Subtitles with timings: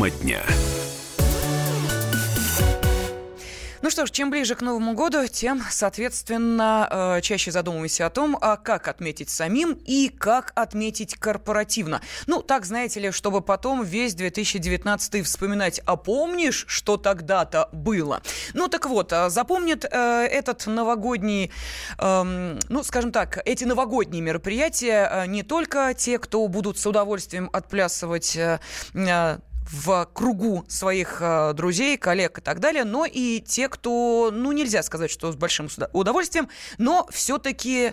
[0.00, 0.40] Тема дня.
[3.82, 8.38] Ну что ж, чем ближе к Новому году, тем, соответственно, э, чаще задумываемся о том,
[8.40, 12.00] а как отметить самим и как отметить корпоративно.
[12.26, 18.22] Ну, так, знаете ли, чтобы потом весь 2019 вспоминать, а помнишь, что тогда-то было?
[18.54, 21.50] Ну, так вот, э, запомнит э, этот новогодний,
[21.98, 28.38] эм, ну, скажем так, эти новогодние мероприятия не только те, кто будут с удовольствием отплясывать
[29.72, 34.82] в кругу своих э, друзей, коллег и так далее, но и те, кто, ну, нельзя
[34.82, 36.48] сказать, что с большим удовольствием,
[36.78, 37.92] но все-таки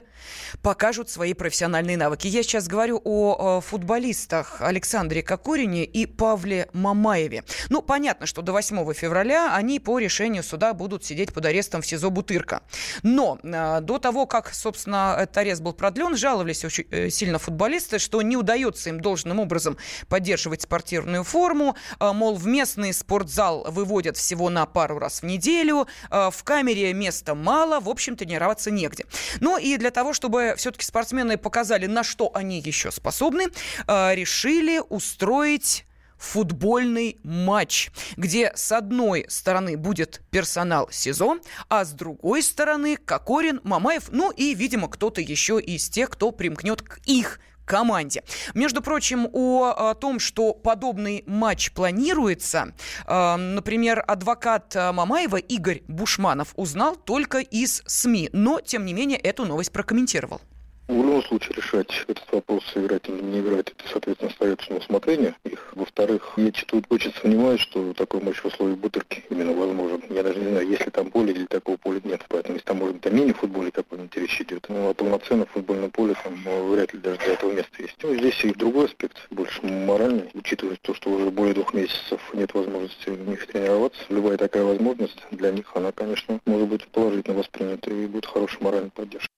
[0.61, 2.27] покажут свои профессиональные навыки.
[2.27, 7.43] Я сейчас говорю о, о футболистах Александре Кокорине и Павле Мамаеве.
[7.69, 11.87] Ну, понятно, что до 8 февраля они по решению суда будут сидеть под арестом в
[11.87, 12.61] СИЗО Бутырка.
[13.03, 17.99] Но э, до того, как, собственно, этот арест был продлен, жаловались очень э, сильно футболисты,
[17.99, 21.66] что не удается им должным образом поддерживать спортивную форму,
[21.99, 26.93] Э, мол, в местный спортзал выводят всего на пару раз в неделю, э, в камере
[26.93, 29.05] места мало, в общем, тренироваться негде.
[29.39, 33.47] Ну и для того, чтобы все-таки спортсмены показали, на что они еще способны,
[33.87, 35.85] э, решили устроить
[36.17, 41.37] футбольный матч, где с одной стороны будет персонал СИЗО,
[41.69, 46.81] а с другой стороны Кокорин, Мамаев, ну и, видимо, кто-то еще из тех, кто примкнет
[46.81, 48.23] к их команде.
[48.55, 52.73] Между прочим, о, о том, что подобный матч планируется,
[53.05, 59.19] э, например, адвокат э, Мамаева Игорь Бушманов узнал только из СМИ, но, тем не менее,
[59.19, 60.41] эту новость прокомментировал.
[60.87, 65.35] В любом случае решать этот вопрос, играть или не играть, это, соответственно, остается на усмотрение
[65.43, 65.73] их.
[65.75, 70.01] Во-вторых, мне тут очень сомневаюсь, что такой матч в условиях бутырки именно возможен.
[70.09, 72.23] Я даже не знаю, есть ли там поле или такого поля нет.
[72.29, 76.15] Поэтому если там, может быть, там мини-футболе какой-нибудь речь идет, ну, а полноценно футбольное поле
[76.23, 77.95] там ну, вряд ли даже для этого места есть.
[78.01, 82.53] Ну, здесь и другой аспект, больше моральный, учитывая то, что уже более двух месяцев нет
[82.53, 83.99] возможности у них тренироваться.
[84.07, 88.91] Любая такая возможность для них, она, конечно, может быть положительно воспринята и будет хорошей моральной
[88.91, 89.36] поддержкой.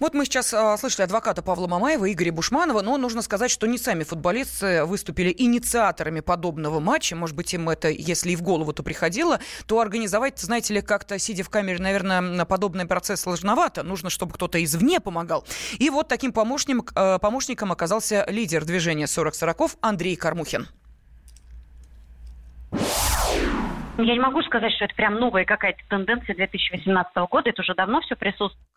[0.00, 3.78] Вот мы сейчас э, слышали адвоката Павла Мамаева, Игоря Бушманова, но нужно сказать, что не
[3.78, 7.16] сами футболисты выступили инициаторами подобного матча.
[7.16, 11.18] Может быть, им это, если и в голову, то приходило, то организовать, знаете ли, как-то,
[11.18, 13.82] сидя в камере, наверное, подобный процесс сложновато.
[13.82, 15.44] Нужно, чтобы кто-то извне помогал.
[15.80, 20.68] И вот таким помощником, э, помощником оказался лидер движения 40-40 Андрей Кармухин.
[23.98, 27.50] Я не могу сказать, что это прям новая какая-то тенденция 2018 года.
[27.50, 28.68] Это уже давно все присутствует.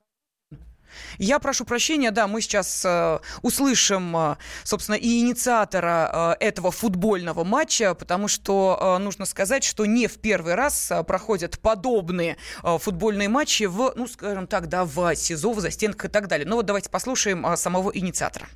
[1.18, 7.44] Я прошу прощения, да, мы сейчас э, услышим, э, собственно, и инициатора э, этого футбольного
[7.44, 12.78] матча, потому что э, нужно сказать, что не в первый раз э, проходят подобные э,
[12.78, 16.48] футбольные матчи в, ну, скажем так, да, в СИЗО, в застенках и так далее.
[16.48, 18.48] Но вот давайте послушаем э, самого инициатора.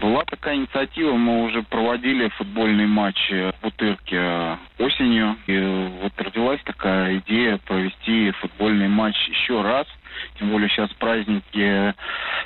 [0.00, 5.36] Была такая инициатива, мы уже проводили футбольный матч в Бутырке э, осенью.
[5.46, 9.86] И вот родилась такая идея провести футбольный матч еще раз–
[10.38, 11.94] тем более сейчас праздники,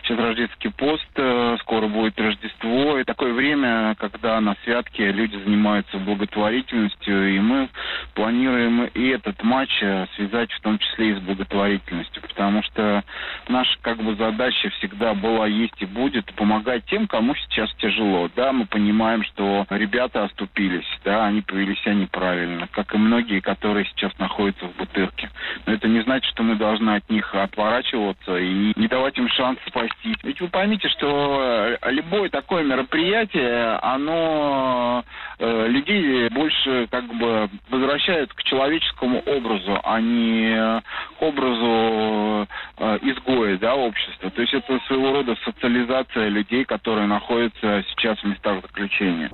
[0.03, 5.98] сейчас рождественский пост, э, скоро будет Рождество, и такое время, когда на святке люди занимаются
[5.98, 7.69] благотворительностью, и мы
[8.14, 13.04] планируем и этот матч э, связать в том числе и с благотворительностью, потому что
[13.48, 18.31] наша как бы задача всегда была, есть и будет помогать тем, кому сейчас тяжело.
[18.37, 23.87] Да, мы понимаем, что ребята оступились, да, они повели себя неправильно, как и многие, которые
[23.87, 25.31] сейчас находятся в бутырке.
[25.66, 29.28] Но это не значит, что мы должны от них отворачиваться отворачиваться и не давать им
[29.28, 30.16] шанс спастись.
[30.22, 35.04] Ведь вы поймите, что э, любое такое мероприятие, оно
[35.38, 40.81] э, людей больше как бы возвращает к человеческому образу, а не
[41.19, 44.31] к образу э, изгоя да, общества.
[44.31, 49.31] То есть это своего рода социализация людей, которые находятся сейчас в местах заключения.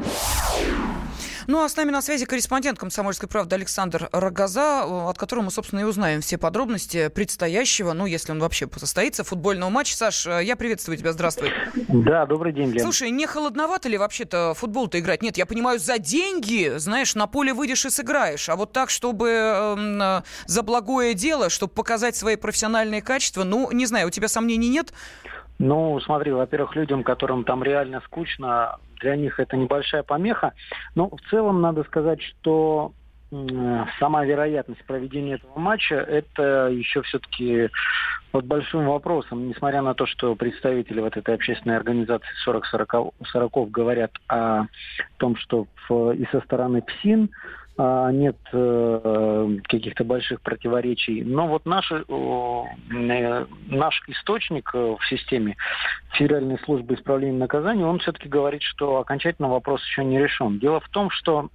[1.49, 5.51] Ну, а с нами на связи корреспондент «Комсомольской правды» Александр Рогоза, э, от которого мы,
[5.53, 9.97] собственно, и узнаем все подробности предстоящего, ну, если он вообще состоится, футбольного матча.
[9.97, 11.53] Саш, э, я приветствую тебя, здравствуй.
[11.89, 12.83] Да, добрый день, Лен.
[12.83, 15.23] Слушай, не холодновато ли вообще-то футбол-то играть?
[15.23, 19.29] Нет, я понимаю, за деньги, знаешь, на поле выйдешь и сыграешь, а вот так, чтобы
[19.31, 24.69] э, за благое дело, чтобы показать свои профессиональные качества, ну, не знаю, у тебя сомнений
[24.69, 24.93] нет?
[25.59, 30.53] Ну, смотри, во-первых, людям, которым там реально скучно, для них это небольшая помеха.
[30.95, 32.93] Но в целом надо сказать, что
[33.99, 37.69] сама вероятность проведения этого матча, это еще все-таки
[38.31, 44.67] под большим вопросом, несмотря на то, что представители вот этой общественной организации 40-40 говорят о
[45.17, 47.31] том, что в, и со стороны ПСИН
[47.79, 51.23] нет э, каких-то больших противоречий.
[51.23, 55.57] Но вот наш, э, наш источник в системе
[56.13, 60.59] Федеральной службы исправления наказаний, он все-таки говорит, что окончательно вопрос еще не решен.
[60.59, 61.51] Дело в том, что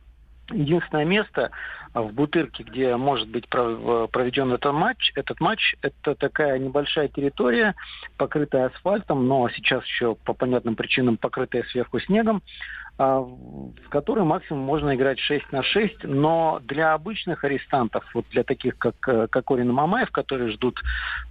[0.54, 1.52] единственное место
[1.94, 7.76] в Бутырке, где может быть проведен этот матч, этот матч, это такая небольшая территория,
[8.18, 12.42] покрытая асфальтом, но сейчас еще по понятным причинам покрытая сверху снегом,
[12.91, 18.44] а, в которой максимум можно играть 6 на 6, но для обычных арестантов, вот для
[18.44, 20.80] таких, как Кокорин и Мамаев, которые ждут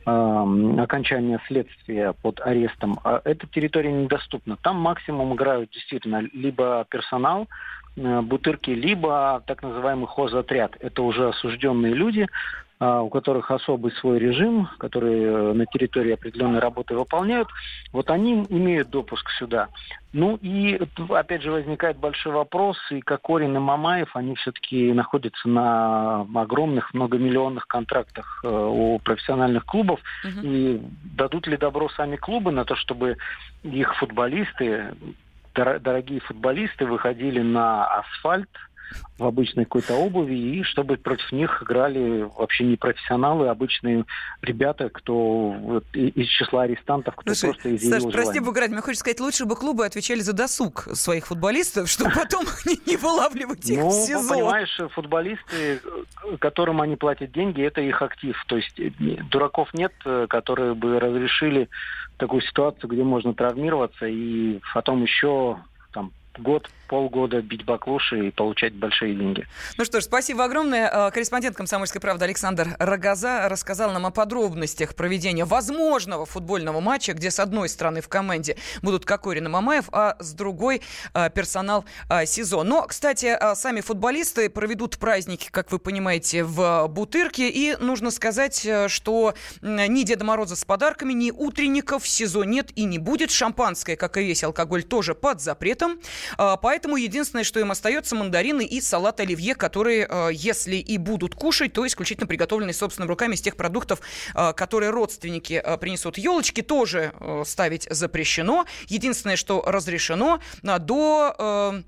[0.05, 0.11] э,
[0.79, 4.57] окончания следствия под арестом, э, эта территория недоступна.
[4.63, 7.47] Там максимум играют действительно либо персонал,
[7.97, 10.77] Э, бутырки, либо так называемый хозотряд.
[10.81, 12.27] Это уже осужденные люди, а,
[12.81, 17.49] у которых особый свой режим, которые э, на территории определенной работы выполняют,
[17.93, 19.69] вот они имеют допуск сюда.
[20.15, 20.81] Ну и
[21.11, 27.67] опять же возникает большой вопрос, и Кокорин и Мамаев, они все-таки находятся на огромных многомиллионных
[27.67, 30.41] контрактах э, у профессиональных клубов, угу.
[30.43, 30.81] и
[31.17, 33.19] дадут ли добро сами клубы на то, чтобы
[33.63, 34.95] их футболисты
[35.53, 38.49] дорогие футболисты выходили на асфальт
[39.19, 44.05] в обычной какой-то обуви, и чтобы против них играли вообще не профессионалы, а обычные
[44.43, 49.01] ребята, кто вот, из числа арестантов, кто Слушай, просто изъявил Саш, прости, Буград, мне хочется
[49.01, 52.45] сказать, лучше бы клубы отвечали за досуг своих футболистов, чтобы потом
[52.87, 54.35] не вылавливать их ну, в СИЗО.
[54.35, 55.81] понимаешь, футболисты,
[56.39, 58.37] которым они платят деньги, это их актив.
[58.47, 58.91] То есть э,
[59.31, 61.69] дураков нет, э, которые бы разрешили
[62.17, 65.59] такую ситуацию, где можно травмироваться и потом еще
[65.93, 69.47] там год, полгода бить баклуши и получать большие деньги.
[69.79, 70.91] Ну что ж, спасибо огромное.
[70.93, 77.31] Э, корреспондент «Комсомольской правды» Александр Рогоза рассказал нам о подробностях проведения возможного футбольного матча, где
[77.31, 80.83] с одной стороны в команде будут Кокорин и Мамаев, а с другой
[81.15, 82.65] э, персонал э, СИЗО.
[82.65, 87.51] Но, кстати, сами футболисты проведут праздники, как вы понимаете, в Бутырке.
[87.51, 92.83] И нужно сказать, что ни Деда Мороза с подарками, ни утренников в СИЗО нет и
[92.83, 93.31] не будет.
[93.31, 96.01] Шампанское, как и весь алкоголь, тоже под запретом.
[96.37, 101.35] Поэтому Поэтому единственное, что им остается, мандарины и салат оливье, которые, э, если и будут
[101.35, 104.01] кушать, то исключительно приготовленные собственными руками из тех продуктов,
[104.35, 106.17] э, которые родственники э, принесут.
[106.17, 107.13] Елочки тоже
[107.45, 108.65] ставить запрещено.
[108.87, 111.83] Единственное, что разрешено, до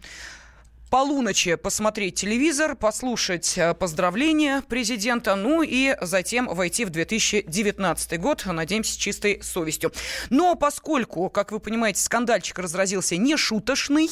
[0.91, 8.97] полуночи посмотреть телевизор, послушать поздравления президента, ну и затем войти в 2019 год, надеемся, с
[8.97, 9.93] чистой совестью.
[10.29, 14.11] Но поскольку, как вы понимаете, скандальчик разразился не шуточный,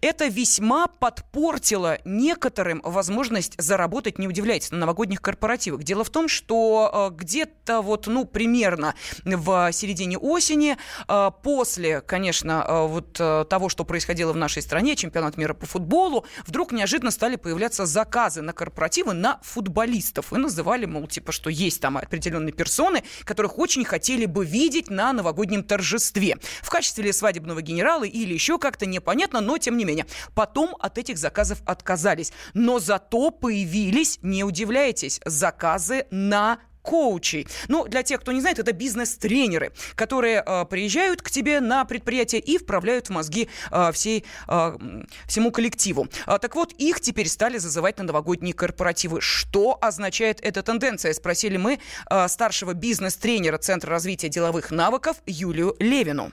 [0.00, 5.82] это весьма подпортило некоторым возможность заработать, не удивляйтесь, на новогодних корпоративах.
[5.82, 8.94] Дело в том, что э, где-то вот, ну, примерно
[9.24, 10.76] в середине осени,
[11.08, 16.24] э, после, конечно, э, вот того, что происходило в нашей стране, чемпионат мира по футболу,
[16.46, 20.32] вдруг неожиданно стали появляться заказы на корпоративы на футболистов.
[20.32, 25.12] И называли, мол, типа, что есть там определенные персоны, которых очень хотели бы видеть на
[25.12, 26.38] новогоднем торжестве.
[26.62, 30.06] В качестве свадебного генерала или еще как-то непонятно, но тем не менее.
[30.34, 32.32] Потом от этих заказов отказались.
[32.54, 37.48] Но зато появились, не удивляйтесь, заказы на коучей.
[37.68, 42.42] Ну, для тех, кто не знает, это бизнес-тренеры, которые э, приезжают к тебе на предприятие
[42.42, 44.78] и вправляют в мозги э, всей, э,
[45.26, 46.08] всему коллективу.
[46.26, 49.22] А, так вот, их теперь стали зазывать на новогодние корпоративы.
[49.22, 51.14] Что означает эта тенденция?
[51.14, 51.80] Спросили мы
[52.10, 56.32] э, старшего бизнес-тренера Центра развития деловых навыков Юлию Левину.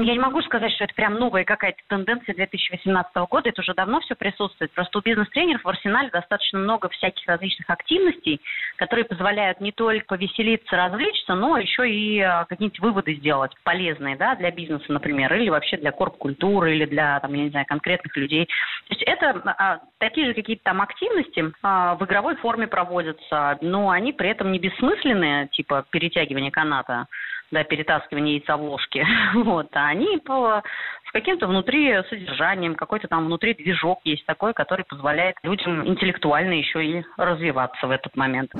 [0.00, 3.48] Я не могу сказать, что это прям новая какая-то тенденция 2018 года.
[3.48, 4.70] Это уже давно все присутствует.
[4.70, 8.40] Просто у бизнес-тренеров в арсенале достаточно много всяких различных активностей,
[8.76, 14.36] которые позволяют не только повеселиться, развлечься, но еще и а, какие-нибудь выводы сделать полезные да,
[14.36, 18.46] для бизнеса, например, или вообще для корп-культуры, или для, там, я не знаю, конкретных людей.
[18.46, 23.90] То есть это а, такие же какие-то там активности а, в игровой форме проводятся, но
[23.90, 27.08] они при этом не бессмысленные, типа перетягивание каната
[27.50, 30.62] да, перетаскивание яйца в ложке, вот, а они по,
[31.08, 36.84] с каким-то внутри содержанием, какой-то там внутри движок есть такой, который позволяет людям интеллектуально еще
[36.84, 38.52] и развиваться в этот момент.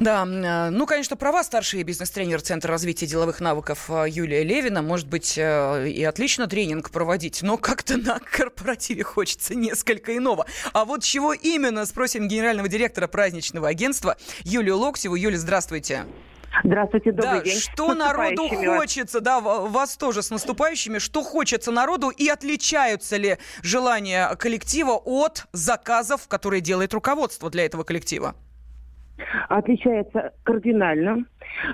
[0.00, 4.82] Да, э, ну, конечно, права старший бизнес-тренер Центра развития деловых навыков э, Юлия Левина.
[4.82, 10.46] Может быть, э, и отлично тренинг проводить, но как-то на корпоративе хочется несколько иного.
[10.72, 15.14] А вот чего именно, спросим генерального директора праздничного агентства Юлию Локтеву.
[15.14, 16.04] Юля, здравствуйте.
[16.62, 17.58] Здравствуйте, добрый да, день.
[17.58, 24.34] Что народу хочется, да, вас тоже с наступающими, что хочется народу и отличаются ли желания
[24.36, 28.34] коллектива от заказов, которые делает руководство для этого коллектива?
[29.48, 31.24] Отличается кардинально.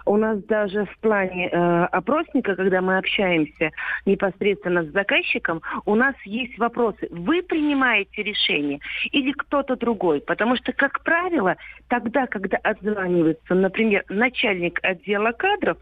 [0.05, 3.71] У нас даже в плане э, опросника, когда мы общаемся
[4.05, 7.09] непосредственно с заказчиком, у нас есть вопросы.
[7.11, 8.81] Вы принимаете решение
[9.11, 10.21] или кто-то другой?
[10.21, 11.57] Потому что, как правило,
[11.89, 15.79] тогда, когда отзванивается, например, начальник отдела кадров,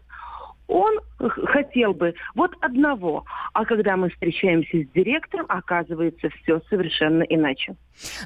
[0.69, 0.99] он
[1.47, 3.25] хотел бы вот одного.
[3.53, 7.75] А когда мы встречаемся с директором, оказывается все совершенно иначе.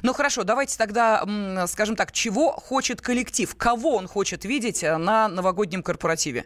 [0.02, 1.24] Ну хорошо, давайте тогда,
[1.66, 3.52] скажем так, чего хочет коллектив?
[3.56, 6.44] Кого он хочет видеть э, на новогоднем корпоративе?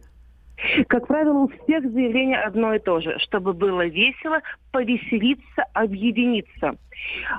[0.88, 4.40] Как правило, у всех заявление одно и то же, чтобы было весело,
[4.72, 6.76] повеселиться, объединиться.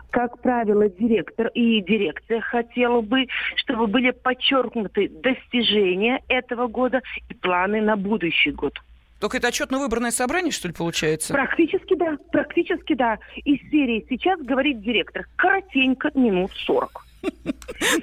[0.10, 7.82] Как правило, директор и дирекция хотела бы, чтобы были подчеркнуты достижения этого года и планы
[7.82, 8.74] на будущий год.
[9.20, 11.34] Только это отчетно-выборное собрание, что ли, получается?
[11.34, 13.20] Практически да, практически да.
[13.44, 15.26] Из серии сейчас говорит директор.
[15.36, 17.06] Коротенько, минут сорок.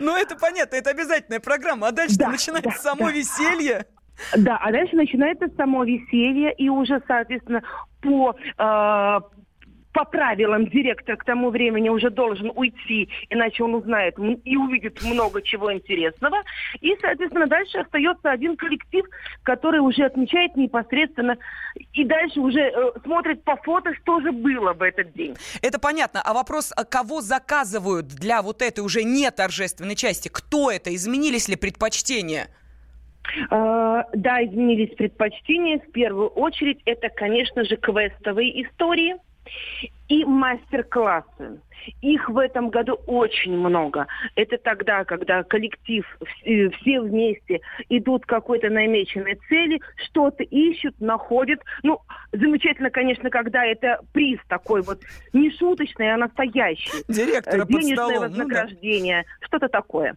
[0.00, 1.88] Ну, это понятно, это обязательная программа.
[1.88, 3.86] А дальше начинается само веселье.
[4.36, 7.62] Да, а дальше начинается само веселье, и уже, соответственно,
[8.00, 9.20] по, э,
[9.96, 15.40] по правилам директор к тому времени уже должен уйти, иначе он узнает и увидит много
[15.40, 16.42] чего интересного.
[16.82, 19.06] И, соответственно, дальше остается один коллектив,
[19.42, 21.38] который уже отмечает непосредственно
[21.94, 25.34] и дальше уже э, смотрит по фото, что же было в этот день.
[25.62, 26.20] Это понятно.
[26.22, 30.28] А вопрос, а кого заказывают для вот этой уже не торжественной части?
[30.28, 30.94] Кто это?
[30.94, 32.48] Изменились ли предпочтения?
[33.50, 35.78] А, да, изменились предпочтения.
[35.78, 39.16] В первую очередь это, конечно же, квестовые истории
[40.08, 41.60] и мастер-классы.
[42.00, 44.06] Их в этом году очень много.
[44.34, 46.04] Это тогда, когда коллектив,
[46.44, 51.60] э, все вместе идут к какой-то намеченной цели, что-то ищут, находят.
[51.82, 52.00] Ну,
[52.32, 55.00] замечательно, конечно, когда это приз такой вот
[55.32, 57.04] не шуточный, а настоящий.
[57.08, 59.46] Директора Денежное вознаграждение, ну, да.
[59.46, 60.16] что-то такое.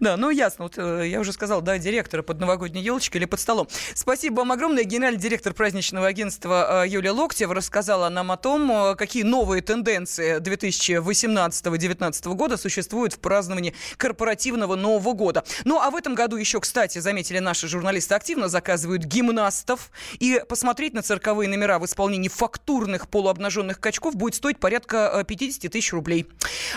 [0.00, 0.64] Да, ну ясно.
[0.64, 3.68] Вот, э, я уже сказал, да, директора под новогодней елочкой или под столом.
[3.94, 4.84] Спасибо вам огромное.
[4.84, 10.38] Генеральный директор праздничного агентства э, Юлия Локтева рассказала нам о том, э, какие новые тенденции
[10.40, 15.44] 2018-2019 года существуют в праздновании корпоративного Нового года.
[15.64, 19.90] Ну, а в этом году еще, кстати, заметили наши журналисты, активно заказывают гимнастов.
[20.18, 25.92] И посмотреть на цирковые номера в исполнении фактурных полуобнаженных качков будет стоить порядка 50 тысяч
[25.92, 26.26] рублей.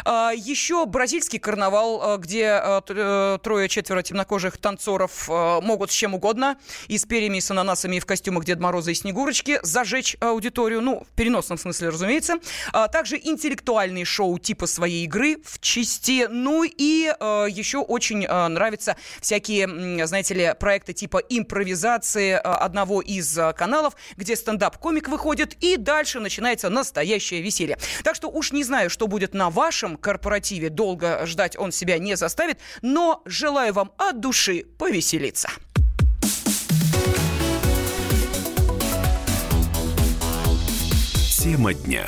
[0.04, 2.62] А, еще бразильский карнавал, где
[3.06, 6.58] Э, трое-четверо темнокожих танцоров э, могут с чем угодно,
[6.88, 10.82] и с перьями, и с ананасами, и в костюмах Дед Мороза и Снегурочки, зажечь аудиторию,
[10.82, 12.38] ну, в переносном смысле, разумеется.
[12.74, 16.26] А также интеллектуальные шоу типа своей игры в части.
[16.30, 23.38] Ну и э, еще очень э, нравятся всякие, знаете ли, проекты типа импровизации одного из
[23.56, 27.78] каналов, где стендап-комик выходит, и дальше начинается настоящее веселье.
[28.04, 32.16] Так что уж не знаю, что будет на вашем корпоративе, долго ждать он себя не
[32.16, 32.58] заставит,
[32.96, 35.50] но желаю вам от души повеселиться.
[41.44, 42.08] Тема дня.